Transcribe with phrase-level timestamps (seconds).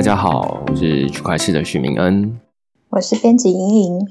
[0.00, 2.40] 大家好，我是区块市的许明恩，
[2.88, 4.08] 我是编辑莹莹。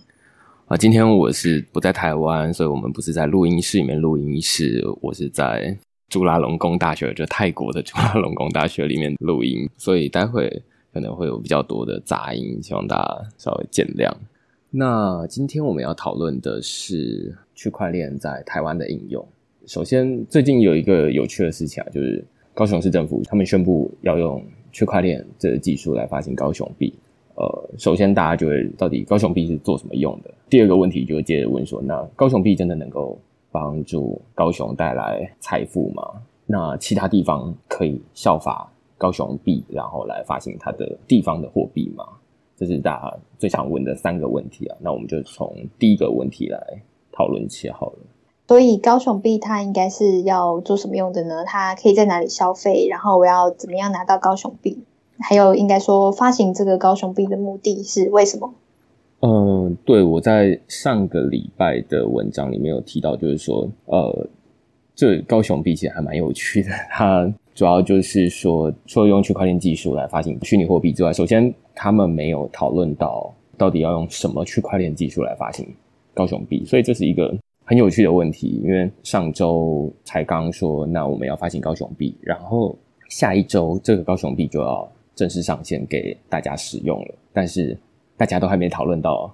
[0.68, 5.76] 啊，今天我是不在台湾，所以我们不是在录音室里面录音室，我是在
[6.08, 10.62] 朱拉隆功大学，就泰国的朱拉隆功大学里面录音，所以待会
[10.94, 14.14] 可能会有比较多的杂音，希望大家稍微见谅。
[14.70, 19.28] 那今天我们要讨论的是区块链在台湾的应用。
[19.66, 26.94] 首先，最近有一个有趣的事情啊，就是高雄市政府他们宣布要用区块链这个技术来发行高雄币。
[27.36, 30.34] 呃，首先大家就会到底高雄币是做什么用的？
[30.50, 33.18] 第二个问题就会接着问说，那高雄币真的能够
[33.50, 36.04] 帮助高雄带来财富吗？
[36.46, 42.04] 那其他地方可以效法高雄币，然后来发行它的地方的货币吗？
[42.58, 44.76] 这是大家最常问的三个问题啊。
[44.82, 46.60] 那我们就从第一个问题来
[47.12, 48.00] 讨论起好了。
[48.50, 51.44] 所以高雄币它应该是要做什么用的呢？
[51.46, 52.88] 它可以在哪里消费？
[52.90, 54.84] 然后我要怎么样拿到高雄币？
[55.20, 58.52] 还有应该说发行这个高雄币的目的是为什么？
[59.20, 64.28] 嗯，对，我在上个礼拜的文章里面有提到，就是说，呃，
[64.96, 66.72] 这高雄币其实还蛮有趣的。
[66.90, 75.68] 它主要就是说，除了用区块链技术来发行虚拟货币之外，首先他们没有讨论到到底要用什么区块链技术来发行
[76.16, 77.32] 高雄币，所以这是一个
[77.70, 78.60] 很有趣的问题。
[78.64, 82.76] 因为上周才刚说，那我们要发行高雄币，然后
[83.10, 87.78] 下一周这个高雄币就要正式上线给大家使用了，但是
[88.18, 89.32] 大家都还没讨论到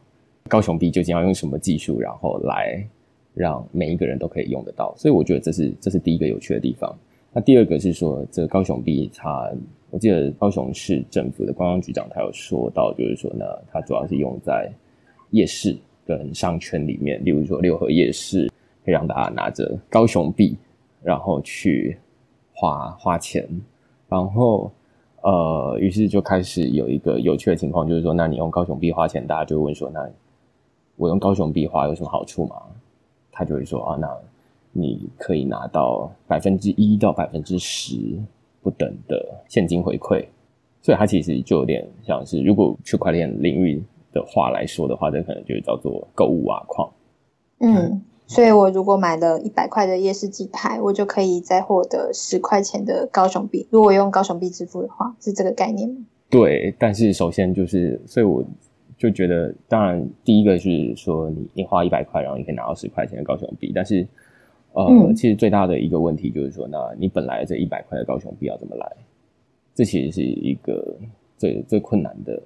[0.50, 2.86] 高雄币究竟要用什么技术，然后来
[3.33, 4.94] 让每一个人都可以用得到。
[4.97, 6.94] 所以我觉得这是这是第一个有趣的地方。
[7.31, 9.50] 那第二个是说，这个高雄币，它
[9.91, 14.69] 我记得高雄市政府的观光局长他有说到，就是说呢，它主要是用在
[15.31, 18.48] 夜市跟商圈里面，例如说六合夜市，
[18.84, 20.58] 可以让大家拿着高雄币，
[21.02, 21.97] 然后去
[22.53, 23.47] 花花钱，
[24.08, 24.72] 然后
[25.22, 30.09] 呃，于是就开始有一个有趣的情况，就是说，那你用高雄币花钱，大家就会问说，那
[30.96, 32.56] 我用高雄币花有什么好处吗？
[33.31, 34.08] 他就会说啊，那。
[34.78, 37.96] 你可以拿到百分之一到百分之十
[38.62, 40.25] 不等的现金回馈，
[40.81, 43.81] 所以它其实就有点像是，如果区块链领域
[44.16, 46.92] 的话来说的话，这可能就叫做购物挖矿。
[47.59, 53.68] 嗯，所以我如果买了一百块的夜市鸡排，我就可以再获得十块钱的高雄币。
[53.70, 55.98] 如果用高雄币支付的话，是这个概念吗？
[56.30, 58.44] 对，但是首先就是，所以我
[58.98, 64.08] 就觉得，当然第一个是说，你你花一百块，然后你可以拿到十块钱的高雄币，但是。
[64.78, 68.86] 呃，其实最大的一个问题就是说，那你本来这一百块的高雄币要怎么来？
[69.74, 70.97] 这其实是一个
[71.38, 72.38] 最最困难的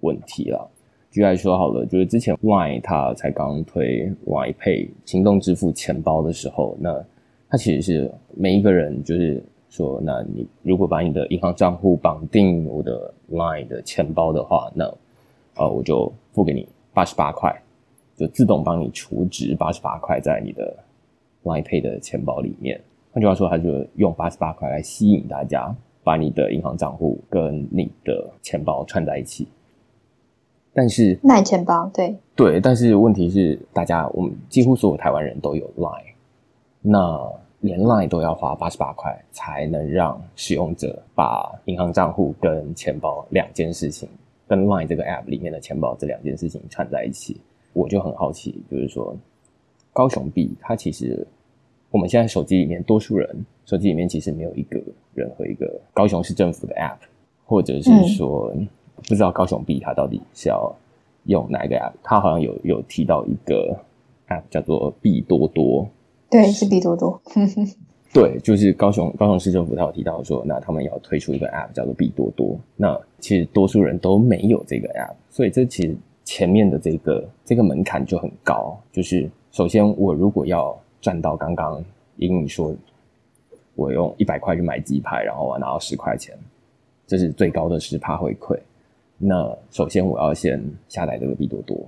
[0.00, 0.70] 问题了。
[1.16, 7.02] 举例来说好了，就是之前 Line 它才刚推 Line Pay 行动支付钱包的时候，那
[7.48, 14.84] 它其实是每一个人就是说，那你如果把你的银行账户绑定我的 Line 的钱包的话，那
[15.54, 17.50] 呃我就付给你八十八块，
[18.14, 20.76] 就自动帮你储值八十八块在你的。
[21.44, 22.78] Line Pay 的钱包里面，
[23.12, 29.48] 换句话说，他就用八十八块来吸引大家，把你的银行账户跟你的钱包串在一起。
[30.76, 36.12] 但是，Line 钱包对对，但是问题是，大家我们几乎所有台湾人都有 Line，
[36.82, 44.06] 那连 Line 都要花八十八块才能让使用者把银行账户跟钱包两件事情，
[44.46, 47.40] 跟 Line 这个 App 里面的钱包这两件事情串在一起，
[47.72, 49.16] 我就很好奇，就是说
[49.94, 51.26] 高雄币它其实。
[51.88, 54.78] 我们现在手机里面，多数人手机里面其实没有一个
[55.14, 56.98] 任何一个高雄市政府的 App，
[57.46, 58.52] 或者是说
[58.96, 60.74] 不知道高雄币它到底是要
[61.24, 61.92] 用哪一个 App。
[62.02, 63.76] 它好像有有提到一个
[64.28, 65.88] App 叫做币多多，
[66.30, 67.20] 对，是币多多。
[68.12, 72.58] 对，就是高雄高雄市政府它有提到说，那他们要推出一个 App 叫做币多多。
[72.74, 78.74] 那其实多数人都没有这个 App，所以这其实前面的这个这个门槛就很高。
[78.90, 81.84] 就是首先我如果要赚到刚刚
[82.16, 82.74] 英语说，
[83.74, 86.34] 我用一百块去买鸡排，然后我拿到十块钱，
[87.06, 88.58] 这是最高的十趴回馈。
[89.18, 91.86] 那首先我要先下载这个币多多，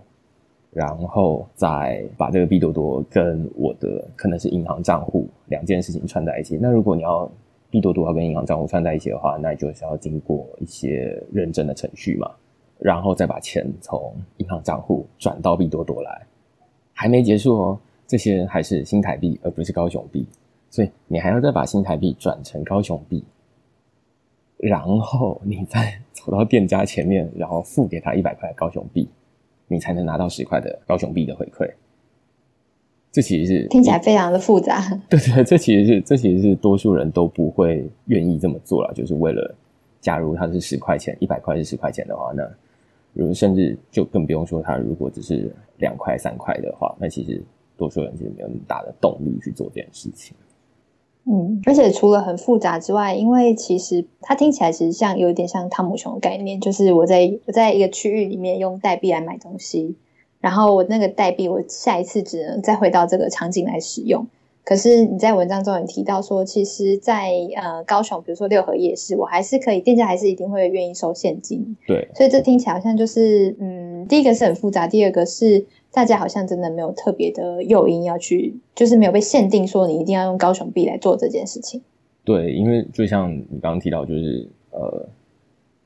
[0.70, 6.58] 然后再把这个币多多跟我的可能是银行账户两件事情串在一起。
[6.60, 7.30] 那如果你要
[7.70, 12.30] 币多多要跟银行账户串在一起的话，那就是要经过一些认证的程序嘛，
[12.78, 16.26] 然后再把钱从银行账户转到币多多来，
[16.94, 17.78] 还没结束哦。
[18.06, 20.26] 这些还是新台币，而不是高雄币，
[20.70, 23.22] 所以你还要再把新台币转成高雄币，
[24.58, 29.08] 然后你再走到店家前面，然后付给他一百块高雄币，
[29.68, 31.70] 你才能拿到十块的高雄币的回馈。
[33.10, 34.82] 这其实是听起来非常的复杂。
[35.08, 39.54] 对对，这其实是这其实是多数人都不会愿意这么做了，就是为了
[40.00, 42.42] 假如他是十块钱，一百块是十块钱的话，那
[43.14, 47.42] 如果甚至就更不用说他如果只是两块三块的话，那其实
[47.76, 50.36] 多数人其实没有那么大的动力去做这件事情。
[51.30, 59.96] 嗯，而且除了很复杂之外，因为其实它听起来其实像有一点像汤姆熊的概念，就是我在我在一个区域里面用代币来买东西，
[60.40, 64.26] 然后我那个代币我下一次只能再回到这个场景来使用。
[64.64, 71.74] 可是你在文章中也提到说，其实，在呃高雄，比如说六合夜市，我还是可以店家还是一定会愿意收现金。
[71.86, 75.66] 对，所以这听起来好像就是嗯，第一个是很复杂，第二个是。
[75.90, 81.80] 大家好像真的没有特别的诱因要去，就是没有被限定说你一定要用高雄币来做这件事情。
[82.24, 85.08] 对，因为就像你刚刚提到，就是呃，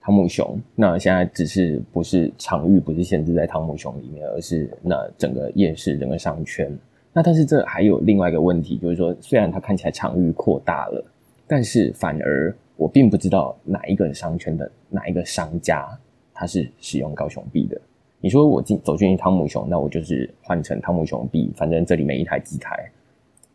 [0.00, 6.76] 汤姆熊，那现在只是不是场域不是限制在汤姆熊里面，而是那整个夜市整个商圈。
[7.12, 11.02] 那但是这还有另外一个问题，就是说虽然它看起来场域扩大了，
[11.46, 15.88] 但是反而我并不知道哪一个商圈的哪一个商家
[16.34, 17.80] 他是使用高雄币的。
[18.24, 22.88] 你说我进走进去汤姆熊，那我就是换成汤姆熊币，反正这里每一台机台，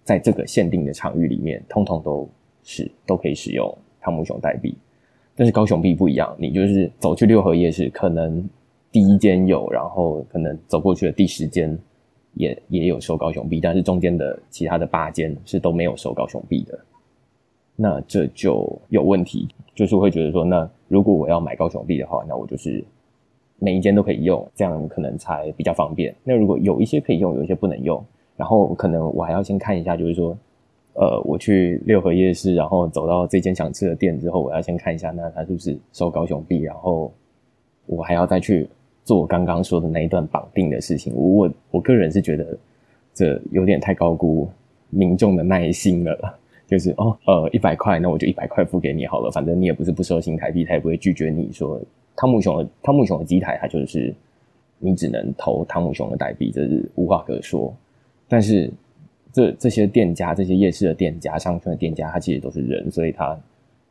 [0.04, 2.28] 在这个限定的场域里面，通通都
[2.64, 4.76] 是都可以使用汤姆熊代币。
[5.36, 8.46] 但是高雄币不一样，你就是走去六合夜市，可能
[8.92, 11.80] 第一间有，然后可能走过去的第十间
[12.34, 16.78] 也也有收高雄币，但是中间的其他的八间是都没有收高雄币的。
[17.78, 22.84] 那这就有问题，就是会觉得说，那如果我要买高雄币的话，那我就是。
[23.60, 26.14] 每一间都可以用，这样可能才比较方便。
[26.24, 28.04] 那如果有一些可以用，有一些不能用，
[28.36, 30.38] 然后可能我还要先看一下，就是说，
[30.94, 37.12] 呃，我去六合夜市，然后走到这间想吃的店之后，我要先看一下，那他是不是收高雄币，然后
[37.88, 38.68] 我还要再去
[39.04, 41.14] 做刚刚说的那一段绑定的事情。
[41.16, 42.58] 我我个人是觉得
[43.14, 44.48] 这有点太高估
[44.92, 51.82] 民众的耐心了，就是哦，呃，一百块，那我就一百块付给你好了，反正你也不是不收新台币，他也不会拒绝你说。
[52.18, 54.14] 汤姆熊的汤姆熊的机台，它就是
[54.80, 57.74] 你只能投汤姆熊的代币，这是无话可说。
[58.28, 58.70] 但是
[59.32, 63.40] 这这些店家、这些夜市的店家、商圈的店家，他其实都是人，所以他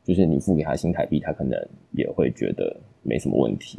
[0.04, 1.56] 就是你付给他新台币，他可能
[1.92, 3.78] 也会觉得没什么问题。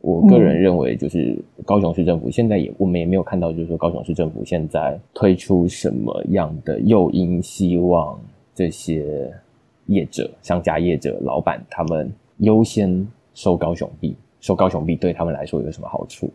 [0.00, 8.20] 我个人认为，就是高雄市政府现在也我们也没有看到，就是说高雄市政府现在推出什么样的诱因，希望
[8.54, 9.32] 这些
[9.86, 13.06] 业者、商家业者、老板他们优先。
[13.40, 16.30] 收高雄币，收高雄币对他们来说有什么好处？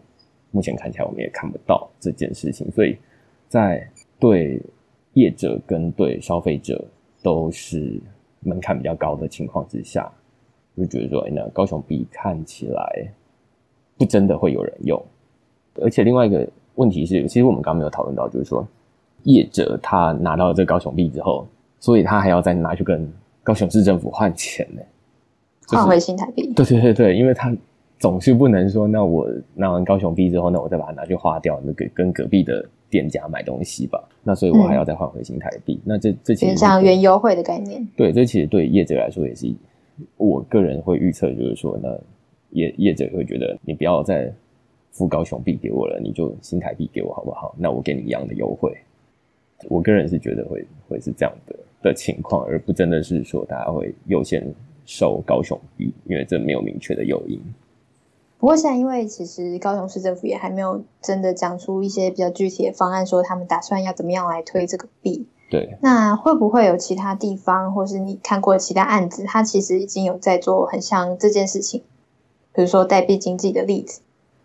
[0.50, 2.98] 目前看起来我们也看不到这件事情，所以
[3.48, 3.88] 在
[4.20, 4.60] 对
[5.14, 6.84] 业者跟对消费者
[7.22, 8.02] 都是
[8.40, 10.12] 门槛比较高的情况之下，
[10.76, 13.08] 就觉得说，哎，那高雄币看起来
[14.00, 15.00] 不真的会有人用。
[15.76, 18.68] 而且另外一个问题是，其实我们刚刚没有讨论到，就是说
[19.26, 21.48] 业者他拿到这高雄币之后，
[21.80, 23.08] 所以他还要再拿去跟
[23.44, 24.82] 高雄市政府换钱呢。
[25.68, 27.56] 换回新台币，对对对对，因为他
[27.98, 34.04] 总是不能说，那我拿完高雄币之后，那我再把它拿去花掉，那个跟隔壁的店家买东西吧。
[34.22, 35.80] 那所以我还要再换回新台币。
[35.84, 37.88] 那这这其实像原优惠的概念。
[37.96, 39.52] 对，这其实对业者来说也是，
[40.18, 41.90] 我个人会预测，就是说，那
[42.52, 44.32] 业业者会觉得，你不要再
[44.92, 47.56] 付高雄币给我了，你就新台币给我好不好？
[47.58, 48.72] 那我给你一样的优惠。
[49.70, 54.46] 我个人是觉得会会是这样的的情况，而不真的是说大家会优先。
[54.86, 57.42] 收高雄币，因为这没有明确的诱因。
[58.38, 65.26] 不过现在，因为其实高雄市政府也还没有真的讲出一些比较具体的方案，说他们打算要怎么样来推这个币。
[65.50, 71.82] 对，那会不会有其他地方，或是你看过其他案子，它其实已经有在做很像这件事情，
[72.54, 74.02] 比如说代币经济的例子。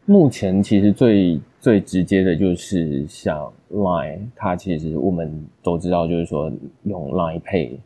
[0.06, 6.50] 目前其实最最直接的就是像 Line，它其实我们都知道，就是说
[6.85, 7.78] 用 Line Pay。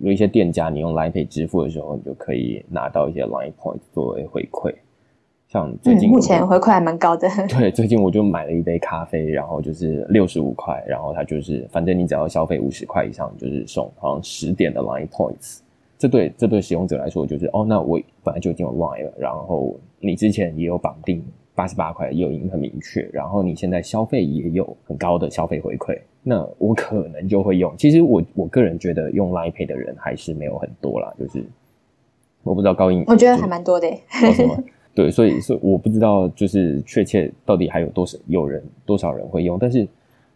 [0.00, 4.74] 有一些店家，你用 Line Pay 支付的时候，你就可以拿到一些 Line Point 作为回馈。
[5.48, 7.28] 像最近目前回馈还蛮高的。
[7.48, 15.58] 对，最近我就买了一杯咖啡，然后就是六十五块，然后它就是反正你只要消费五十块以上，就是送好像十点的 Line Points。
[15.96, 21.24] 这对这对使用者来说，就是哦，那我本来就已经有 Line 了，然后你之前也有绑定
[21.54, 25.96] 八十八块，诱因很明确，然后你现在消费也有很高的消费回馈。
[26.26, 27.72] 那我可能就会用。
[27.76, 31.44] 其实我我个人觉得用 Line Pay 的人还是没有很多啦，就是
[32.42, 33.86] 我不知道高音，我觉得还蛮多的。
[34.94, 39.86] 对，所以所以我不知道就是确切到底还有多少有人多少人会用，但是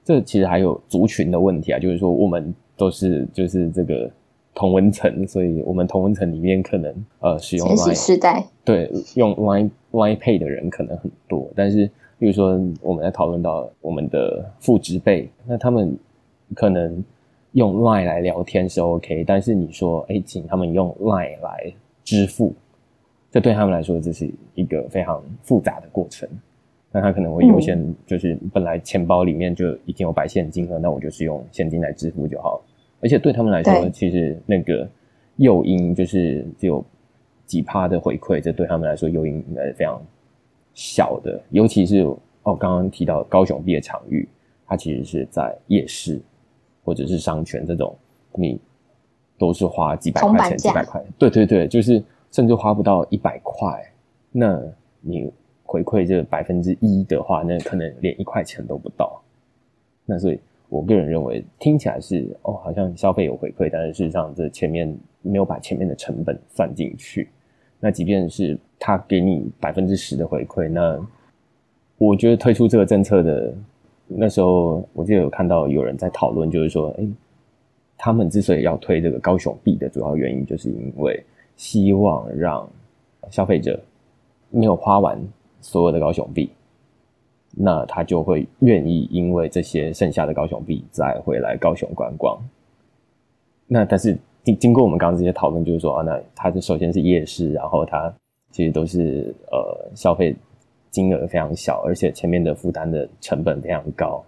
[0.04, 4.10] 这其实还有族群的问题啊，就是说我们都是就是这个
[4.54, 11.90] 同文层，所以我们同文层里面可能呃使用 Line 世代对用 Line Line Pay 的人可能很多，但是。
[12.20, 15.96] 比如说，我们在讨论到我们的父职辈，那他们
[16.52, 17.04] 可能
[17.52, 22.52] 用 Line 来聊天是 OK，但是你说，哎，请他们用 Line 来支付，
[23.30, 26.28] 这对他们来说这是一个非常复杂的过程。
[26.90, 32.60] 那他可能会优先就是本来钱包里面就已经有白现金了，那我就是用现金来支付就好。
[33.00, 34.88] 而且对他们来说，其实那个
[35.36, 36.84] 诱因就是只有
[37.48, 40.00] 几趴的回馈，这对他们来说诱因应该是非常
[40.72, 41.40] 小的。
[41.50, 42.02] 尤其是
[42.44, 44.28] 哦，刚刚提到高雄毕业场域，
[44.64, 46.20] 它其实是在夜市
[46.84, 47.92] 或者是商圈这种，
[48.34, 48.60] 你
[49.36, 52.00] 都是花几百块钱、几百块，对对对，就是
[52.30, 53.82] 甚至花不到一百块，
[54.30, 54.62] 那
[55.00, 55.32] 你。
[55.70, 59.20] 回馈这百分之一的话，那可能连一块钱都不到。
[60.06, 60.40] 那所以，
[60.70, 67.28] 我个人认为听起来是哦，好像消费有回馈，但是事实上这前面没有把前面的成本算进去。
[67.80, 70.98] 那即便是他给你百分之十的回馈，那
[71.96, 73.54] 我觉得推出这个政策的
[74.06, 77.08] 那时候，我记得有看到有人在讨论，就是说，哎，
[77.96, 81.24] 他们之所以要推这个高雄币的主要原因，就是因为
[81.56, 82.68] 希望让
[83.30, 83.80] 消费者
[84.50, 85.18] 没有花完。
[85.60, 86.48] 所有的高雄币，
[87.50, 92.40] 那他就会愿意因为这些剩下的高雄币再回来高雄观光。
[93.66, 94.16] 那但是
[94.48, 98.10] 经经过我们刚刚这些讨论，就是说啊，那它首先是夜市，然后它
[98.50, 100.34] 其实都是呃消费
[100.90, 104.24] 金额非常小，而且前面的负担的成本非常高。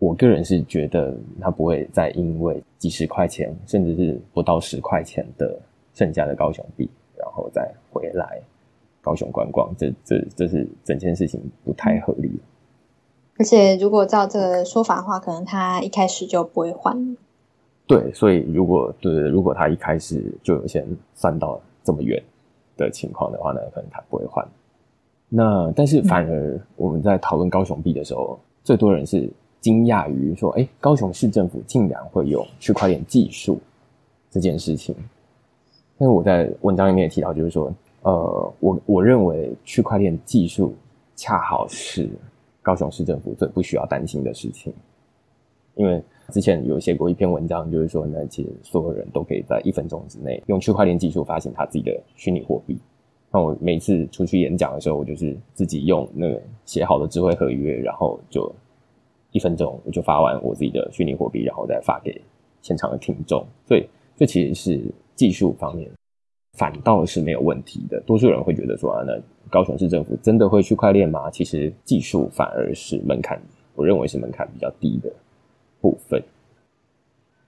[0.00, 5.56] 我个人是觉得他不会再因为几十块钱，甚至是不到十块钱的
[5.94, 8.40] 剩下的高雄币，然后再回来。
[9.00, 12.30] 高雄观光，这这这是整件事情不太合理。
[13.38, 17.16] 而且，如果照这个说法的话，可能他一开始就不会换。
[17.86, 22.22] 对，所以如果对如果他一开始就有先算到这么远
[22.76, 24.46] 的情况的话呢，可能他不会换。
[25.28, 33.60] 那但是反而我们在讨论高雄币的时候，最多人是惊讶于说，哎，高雄市政府竟然会用区块链技术
[34.30, 34.94] 这件事情。
[35.98, 37.72] 但是我在文章里面也提到，就是说。
[38.04, 40.74] 呃，我我认为区块链技术
[41.14, 42.08] 恰好是
[42.60, 44.74] 高雄市政府最不需要担心的事情，
[45.76, 52.78] 因为之前有写过一篇文章，就是说呢，其实所有人都可以在一分钟之内用区块链技术发行他自己的虚拟货币。
[53.30, 58.52] 那我每次出去演讲的时候，我就是自己用那个写好的智慧合约，然后就
[59.30, 62.20] 一分钟我就发完我自己的虚拟货币，然后再发给
[62.62, 63.46] 现场的听众。
[63.66, 63.86] 所以
[64.16, 64.80] 这其实是
[65.14, 65.90] 技术方面。
[66.58, 67.98] 反倒是没有问题的。
[68.02, 71.30] 多数人会觉得说啊，那高雄市政府真的会区块链吗？
[71.30, 73.40] 其实技术反而是门槛，
[73.74, 75.10] 我认为是门槛比较低的
[75.82, 76.24] 部分。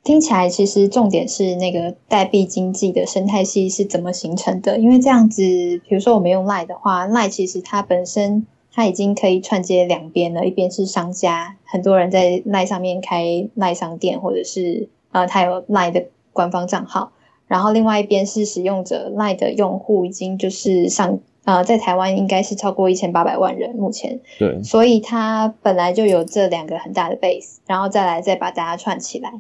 [0.03, 4.77] 听起来其实重点是那个代币经济的生态系是怎么形成的？
[4.79, 5.41] 因为这样子，
[5.89, 17.13] 比如说我们用 Line 的话，Line 其实它本身它已经可以串接两边了，一边是商家，很多人在 Line 上面开 Line 商店，或者是呃，它有 Line 的官方账号。
[17.47, 24.21] 然后另外一边是使用者 Line 的用户，已经就是上呃，在台湾应该是超过一千八百万人目前。
[24.39, 29.33] 对，所以它本来就有这两个很大的 base，然后再来再把大家串起来。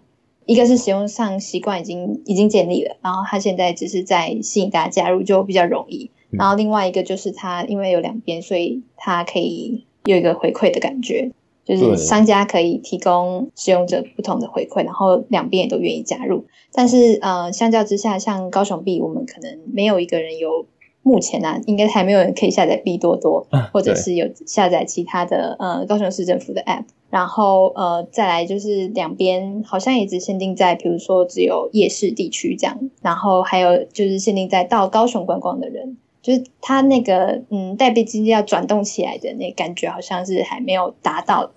[0.47, 6.11] 一个是使用上习惯已经已经建立了，然后它现在只是在吸引大家加入，就比较容易。
[6.31, 11.31] 然后另外一个就是它因为有两边，所以它可以有一个回馈的感觉。
[11.65, 16.45] 就是商家可以提供使用者不同的回馈，然后两边也都愿意加入。
[16.75, 20.67] 但是，呃，相较之下，像高雄币，我们可能没有一个人有，
[21.05, 26.83] 目前呢，应该还没有人可以下载 B 多多，或者是有下载其他的呃高雄市政府的 App。
[27.11, 32.77] 然后，呃，再来就是两边好像也只限定在，比如说只有夜市地区这样。
[33.03, 35.97] 然后还有就是限定在到高雄观光的人。
[36.21, 41.51] 就是他那个嗯，代币经济要转动起来的那感觉，好像是还没有达到。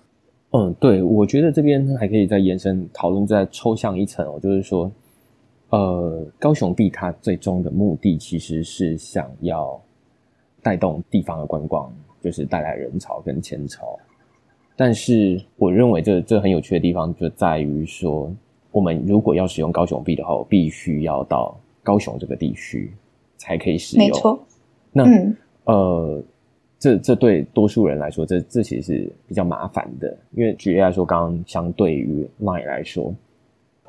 [0.50, 4.92] 嗯，对，我觉得这边还可以再延伸讨论，再抽象一层哦，就是说，
[5.70, 9.80] 呃，高雄币它最终的目的其实是想要
[10.62, 13.98] 带动地方的观光，就是带来人潮跟钱潮。
[14.76, 18.32] 但是我认为这这很有趣的地方就在于说，
[18.70, 22.92] 我们如果要使用高雄币的话，我必须要到高雄这个地区
[23.36, 24.06] 才可以使用。
[24.06, 24.38] 没错。
[24.92, 25.04] 那
[25.64, 26.22] 呃，
[26.78, 30.16] 这这对多数人来说，这这其实是比较麻烦的。
[30.32, 33.14] 因为举例来说，刚刚相对于 Line 来说，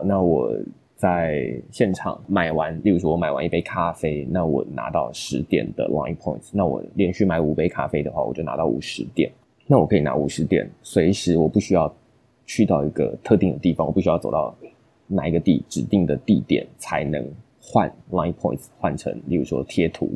[0.04, 0.52] 那我
[1.00, 9.32] 在现场买完，例如说我买完一杯咖啡，那我拿到十点的 Line Points，那我连续买五杯咖啡的话，我就拿到五十点。
[9.66, 11.90] 那我可以拿五十点，随时我不需要
[12.46, 14.54] 去到一个特定的地方，我不需要走到
[15.08, 17.26] 哪一个地指定的地点才能
[17.62, 20.12] 换 Line Points 换成，例如说贴图。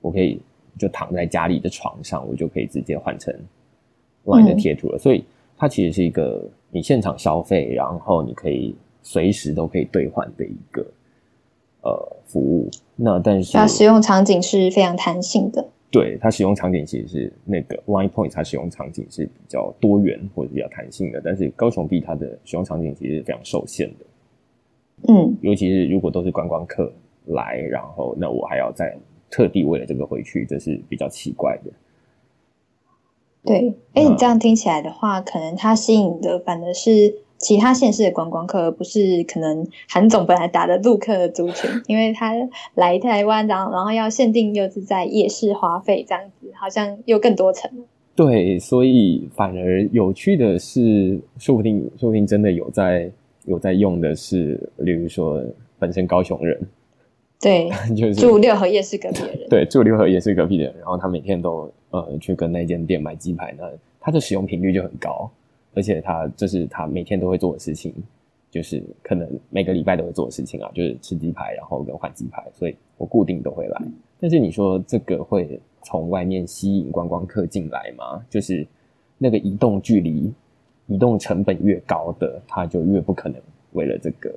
[0.00, 0.40] 我可以
[0.76, 3.32] 就躺在家里的床上，我就可以直接换成
[4.24, 4.98] Line 的贴图了。
[4.98, 5.24] 所以
[5.56, 8.74] 它其实是一个你现场消费，然后你可以
[9.06, 10.84] 随时都可以兑换的一个
[11.82, 12.68] 呃服务。
[12.96, 15.64] 那但是它使用场景是非常弹性的。
[15.92, 24.04] 对它使用场景其实是那个 Line Point，它使用场景是比较多元或者比较弹性的，但是高雄币它的使用场景其实是非常受限的。
[25.08, 26.92] 嗯，尤其是如果都是观光客
[27.26, 28.98] 来，然后那我还要再
[29.30, 31.70] 特地为了这个回去，这是比较奇怪的。
[33.44, 42.32] 对，哎，你这样听起来的话，可能它吸引的反而是其他县市的观光客，而不是可能韩总本来打的陆客的族群， 因为他
[42.74, 47.70] 来台湾，然后然后要限定又是在夜市花费这样子，好像又更多层。
[48.14, 53.10] 对，所以反而有趣的是，说不定说不定真的有在
[53.44, 55.44] 有在用的是，例如说
[55.78, 56.58] 本身高雄人，
[57.38, 65.30] 对， 就是住六合夜市隔壁的人， 对，住六合夜市隔壁的人，然后他每天都呃去跟那间店买鸡排，那他的使用频率就很高，
[65.76, 67.94] 而且他这是他每天都会做的事情，
[68.50, 73.82] 就是可能每个礼拜都会做的事情啊，就是吃鸡排，然后跟换鸡排，所以我固定都会来。
[74.18, 78.24] 但是你说这个会从外面吸引观光客进来吗？
[78.30, 78.66] 就是
[79.18, 80.32] 那个移动距离、
[80.86, 83.38] 移动成本越高的，他就越不可能
[83.72, 84.34] 为了这个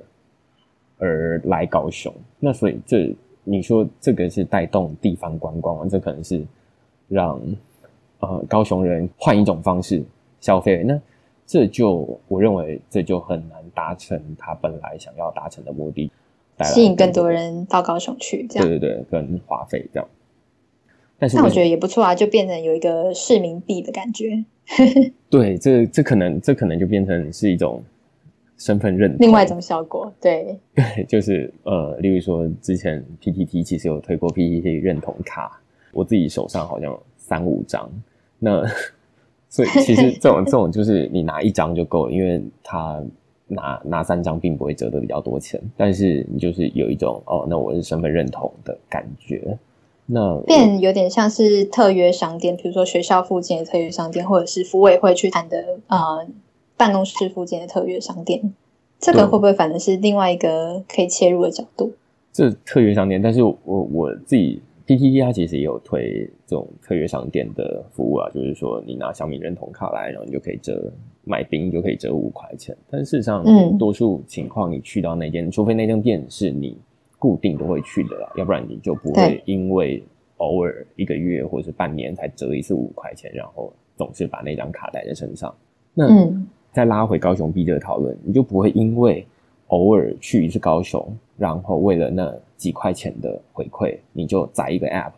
[0.98, 2.12] 而来高雄。
[2.38, 5.86] 那所以这你说这个是带动地方观光吗？
[5.90, 6.44] 这可能是
[7.08, 7.40] 让
[8.18, 10.04] 呃高雄人换一种方式
[10.40, 10.84] 消费。
[10.84, 11.00] 那
[11.50, 16.08] 这就我认为这就很难达成他本来想要达成的目的，
[16.62, 18.68] 吸引更多人到高雄去，这样。
[18.68, 20.08] 对对对，跟花费这样。
[21.18, 24.44] 但是为那我觉得也不错啊，就变成有一个市民币的感觉，
[25.28, 27.82] 对，这这可能这可能就变成是一种
[28.56, 30.12] 身份认同，另外一种效果。
[30.20, 37.90] 对， 对，就是呃，例如说之前 PTT 其实有推过 PTT 认同卡，我自己手上好像有三五张，
[38.38, 38.64] 那
[39.50, 43.02] 所以 其实这种这种就是你拿一张就够了，因为他
[43.48, 49.58] 拿拿三张并不会折得比较多钱，但是你就是有一种哦，那我是身份认同的感觉。
[50.06, 56.26] 那变有点像是特约商店，比如说学校附近的特约商店，或者是服委会去谈的呃
[56.76, 58.52] 办公室附近的特约商店，
[58.98, 61.92] 这个会不会反而是另外一个可以切入的角度？
[62.32, 64.60] 这特约商店，但是我我自己
[64.90, 72.76] PTT 它其实也有推这种特约商店的服务啊，就是说你拿小米认同卡来，然后你就可以折买冰就可以折五块钱。
[72.90, 76.76] 但事实上，嗯多数情况你去到那间，除非那间店是你
[77.20, 80.02] 固定都会去的啦，要不然你就不会因为
[80.38, 85.54] 偶尔一个月或者是半年才折一次五块钱，然后总是把那张卡带在身上。
[85.94, 89.24] 那嗯，再拉回高雄 B 这个讨论，你就不会因为
[89.68, 95.12] 偶尔去一次高雄，然后为了那几块钱的回馈，你就载一个 App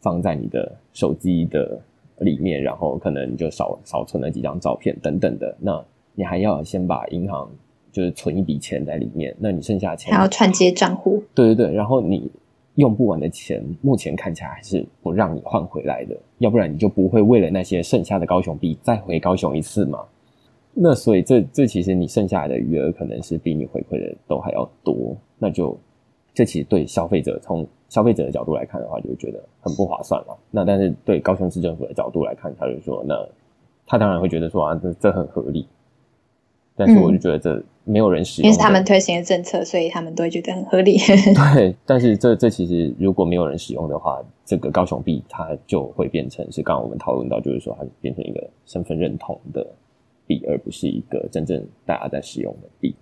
[0.00, 1.80] 放在你的手机的
[2.18, 5.56] 里面，然后可能你就少少存了几张照片等等的。
[5.60, 5.80] 那
[6.16, 7.48] 你还要先把银行
[7.92, 12.28] 就是存一笔钱在里面，那你剩下的钱还要串接账户，对对对，然后你
[12.74, 20.00] 用不完的钱，目前看起来还是不让你换回来的，要不然你就不会为了那些剩下的高雄币再回高雄一次嘛。
[20.74, 25.78] 那所以这这其实你剩下来的余额可能是比你回馈的都还要多，那就
[26.34, 30.34] 这其实对消费者从消费者的角度来看的话，就会觉得很不划算嘛。
[30.50, 33.14] 那但是对高雄市政府的角度来看，他就说那
[33.86, 35.68] 他当然会觉得说啊这这很合理，
[36.74, 40.96] 但是我就觉得这没有人使用的，因为是他们推行的政策，所以他们都会觉得很合理。
[41.54, 49.66] 对，但是这这其实如果没有人使用的话，这个高雄币它就会变成是刚刚我们讨论到，就是说它变成一个身份认同的
[50.26, 52.94] 币，而不是一个真正大家在使用的币。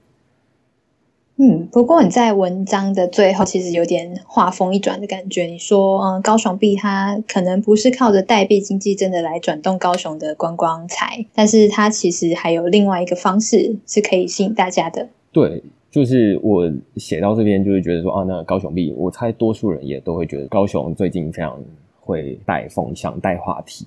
[1.42, 5.44] 嗯，不过你在文章的最后其实有点画风一转的感觉。
[5.44, 15.08] 你说，嗯，高雄币它可能不是靠着代币经济真的来转动高雄的观光财，但是它其实还有另外一个方式是可以吸引大家的。
[15.32, 21.58] 对，就是我写到这边，就是觉得说啊，那高雄币，我猜多数人也都会觉得高雄最近非常
[21.98, 23.86] 会带风向、带话题，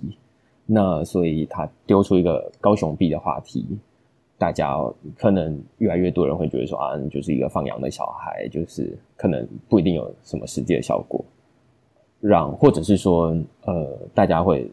[0.66, 3.64] 那所以他丢出一个高雄币的话题。
[4.38, 4.76] 大家
[5.18, 11.24] 可能越来越多人会觉得说啊，你就是一个放羊的小孩，就是可能不一定有什么实际的效果，
[12.20, 14.70] 让或者是说呃，大家会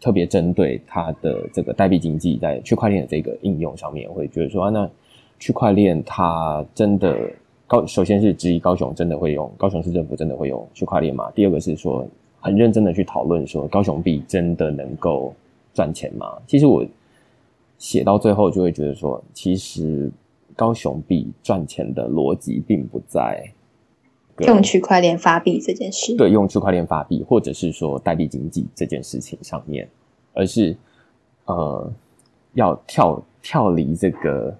[0.00, 4.88] 特别针对它的这个代币经济在区块链的这个应用上面，会觉得说啊，那
[5.38, 7.30] 区块链它真的
[7.66, 11.30] 高，首先是质疑高雄真的会用，高雄市政府真的会用区块链吗？
[11.34, 12.06] 第二个是说
[12.40, 15.34] 很认真的去讨论说高雄币真的能够
[15.74, 16.38] 赚钱吗？
[16.46, 16.82] 其实我。
[17.78, 20.10] 写到最后就会觉得说，其实
[20.54, 23.52] 高雄币赚钱的逻辑并不在
[24.40, 29.88] 用区块链发币这件事，对，用区块链发币或者是说代币经济这件事情上面，
[30.32, 30.76] 而是
[31.46, 31.92] 呃
[32.54, 34.56] 要跳跳离这个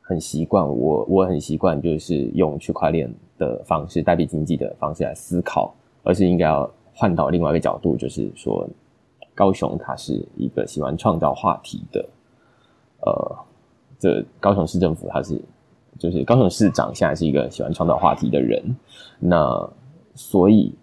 [0.00, 8.68] 很习惯，我我很习惯就是用区块链的方式、代币经济的方式来思考，而是应该要换到另外一个角度，就是说，
[9.34, 12.06] 高雄它是一个喜欢创造话题的，
[13.06, 13.36] 呃，
[13.98, 15.40] 这高雄市政府它是
[15.98, 18.62] 就是高雄市长现在是一个喜欢创造话题的人，
[19.18, 19.70] 那
[20.14, 20.74] 所以。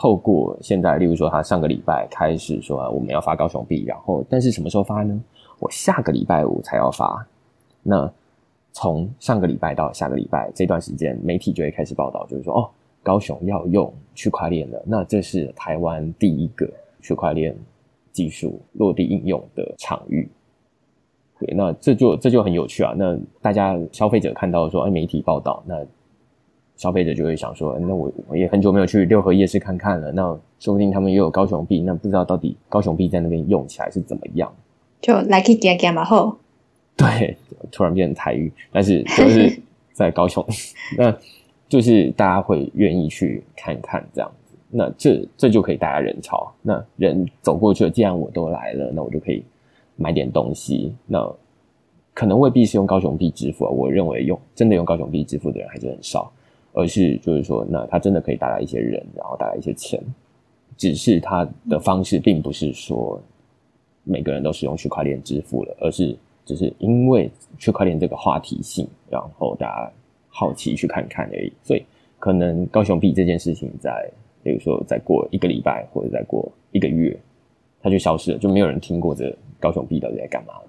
[0.00, 5.20] 透过现在，例如说，他上个礼拜开始说我们要发高雄币，然后，但是什么时候发呢？
[5.58, 7.26] 我下个礼拜五才要发。
[7.82, 8.08] 那
[8.70, 12.70] 从上个礼拜到下个礼拜这段时间，媒体就会开始报道，就是说，哦，
[13.02, 14.80] 高雄要用区块链了。
[14.86, 16.70] 那这是台湾第一个
[17.02, 17.52] 区块链
[18.12, 20.30] 技术落地应用的场域。
[21.40, 22.94] 对，那这就这就很有趣啊。
[22.96, 25.84] 那大家消费者看到说，哎，媒体报道，那。
[26.76, 30.22] 消费者就会想说：“那我我也很久没有去六合夜市看看了，那
[30.60, 34.54] 说不定他们也有高雄币，那不知道到底高雄币在那边用起来是怎么样？”
[35.02, 36.38] 就来去给给嘛后，
[36.96, 37.36] 对，
[37.72, 39.60] 突然变成台语，但是就是
[39.92, 40.46] 在高雄，
[40.96, 41.12] 那
[41.68, 49.42] 就是大家会愿意去看看这样子，那这这就可以带来人潮，那人走过去了，既然我都来了，那我就可以
[49.98, 51.30] 买点东西，那
[52.14, 56.32] 可能未必是用高雄币支付啊，我认为用真的用高雄币支付的人还是很少。
[56.74, 60.00] 而是就是说，那它真的可以带来一些人，然后带来一些钱，
[60.76, 63.20] 只是它的方式并不是说
[64.04, 69.92] 每个人都使用区块链支付了，而是只是因为区块链这个话题性，然后大家
[70.28, 71.52] 好奇去看看而已。
[71.64, 71.82] 所以
[72.18, 74.08] 可能高雄币这件事情，在
[74.44, 77.18] 比如说再过一个礼拜或者再过一个月，
[77.80, 80.64] 它就消失了，就没有人听过这高雄币到底在干嘛了。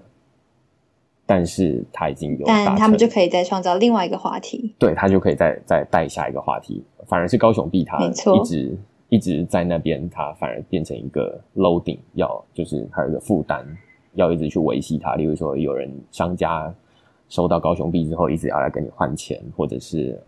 [1.26, 6.82] 但是他已经有，但他们就可以再创造另外一个话题，对他就可以再再带下一个话题。
[7.06, 8.76] 反而是高雄币，它一直
[9.08, 13.64] 一直在那边，它反而变成一个 loading，要就是还有一个负担，
[14.14, 15.14] 要一直去维系它。
[15.14, 16.72] 例如说，有人商家
[17.28, 20.20] 收到高雄币之后，一直要来跟你换钱，或者是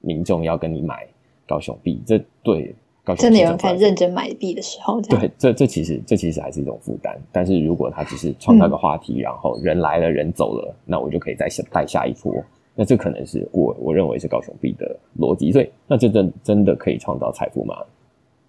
[0.00, 1.06] 民众要跟你买
[1.46, 2.74] 高雄币，这对。
[3.16, 7.16] 真的有人在认真买币的时候，对，这这其实这其实还是一种负担。
[7.32, 12.34] 但是如果他只是创造个话题，然后人来了人走了，那我就可以再带下一波。
[12.74, 15.50] 那这可能是我我认为是高雄币的逻辑。
[15.50, 17.74] 所以，那这真真的可以创造财富吗？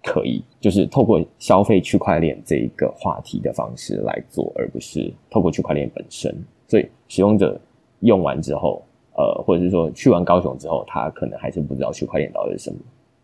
[0.02, 6.34] 可以，就是透过消费区块链这一个话题的方式来做，而不是透过区块链本身。
[6.68, 7.60] 所以，使用者
[8.00, 8.82] 用完之后，
[9.16, 12.76] 呃，或者是说去完高雄之后，他可能还是不知道区块链到底是什么，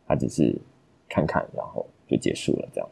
[0.07, 0.57] 他只是。
[1.09, 2.89] 看看，然后就结束了，这样。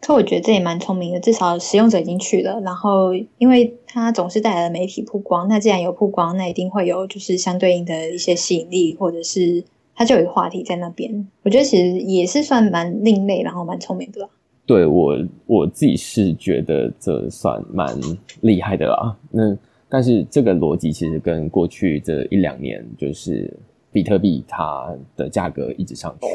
[0.00, 9.64] 可我觉得这也蛮聪明的，至少使用者已经去了，然后因为它总是带来了媒体曝光，那既然有曝光，那一定会有就是相对应的一些吸引力，或者是
[9.96, 11.28] 它就有一个话题在那边。
[11.42, 14.28] 我觉得其实也是算蛮另类，然后蛮聪明的。
[14.64, 17.98] 对我我自己是觉得这算蛮
[18.42, 19.18] 厉害的啦。
[19.32, 19.56] 那
[19.88, 23.52] 但是这个逻辑其实跟过去这一两年，就是
[23.90, 26.26] 比特币它的价格一直上去。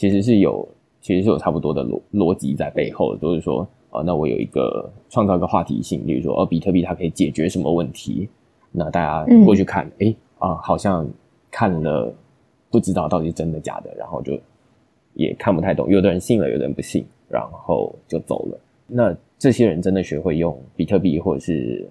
[0.00, 0.66] 其实是有，
[1.02, 8.26] 其实是有差不多的逻逻辑在背后，都是说，啊，那我有一个创造一个话题性，比如说，哦，比特币它可以解决什么问题？
[8.72, 11.06] 那大家过去看，哎，啊，好像
[11.50, 12.10] 看了
[12.70, 14.40] 不知道到底是真的假的，然后就
[15.12, 18.58] 也看不太懂，有的人信了，有的人不信，然后就走了。
[18.86, 21.86] 那这些人真的学会用比特币，或者是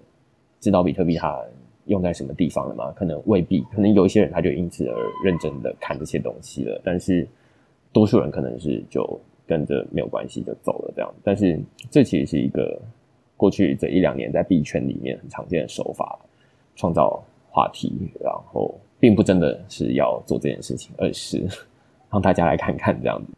[0.60, 1.40] 知道比特币它
[1.86, 2.92] 用在什么地方了吗？
[2.96, 7.28] 可能未必，可能有一些人他就因此而认真的看这些东西了，但是。
[7.92, 12.80] 多数人可能是就跟着没有关系就走了这样，但是这其实是一个
[13.36, 16.20] 过去这一两年在币圈里面很常见的手法，
[16.76, 17.92] 创造话题，
[18.24, 21.48] 然后并不真的是要做这件事情，而是
[22.12, 23.34] 让大家来看看这样子。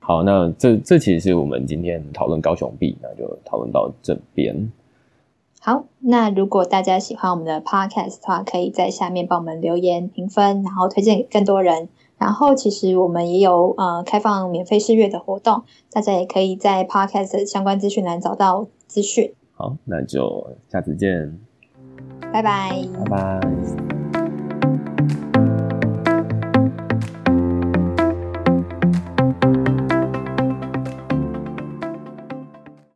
[0.00, 4.70] 好，那这这其实是我们今天讨论高雄币，那就讨论到这边。
[5.60, 11.88] 好，那如果大家喜欢我们的 podcast 的话，可以在下面帮我们留言评分，然后推荐给更多人。
[12.18, 19.34] 然后，其实我们也有呃开放免费试阅的活动，大家也可以在 Podcast 相关资讯栏找到资讯。
[19.52, 21.38] 好，那就下次见，
[22.32, 23.93] 拜拜，拜拜。